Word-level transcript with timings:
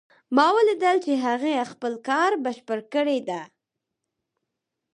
ما 0.35 0.47
ولیدل 0.57 0.97
چې 1.05 1.13
هغې 1.25 1.67
خپل 1.71 1.93
کار 2.07 2.31
بشپړ 2.43 2.79
کړی 2.93 3.19
ده 3.27 3.41